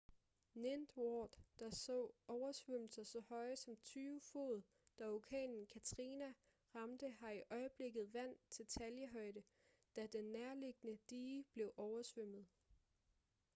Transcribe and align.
ninth 0.55 0.97
ward 0.97 1.37
der 1.59 1.69
så 1.69 2.11
oversvømmelser 2.27 3.03
så 3.03 3.19
høje 3.19 3.55
som 3.55 3.75
20 3.77 4.21
fod 4.21 4.61
da 4.99 5.05
orkanen 5.09 5.65
katrina 5.73 6.33
ramte 6.75 7.09
har 7.09 7.31
i 7.31 7.43
øjeblikket 7.49 8.13
vand 8.13 8.35
til 8.49 8.65
taljehøjde 8.65 9.43
da 9.95 10.07
den 10.07 10.23
nærliggende 10.25 10.97
dige 11.09 11.45
blev 11.53 11.73
oversvømmet 11.77 12.45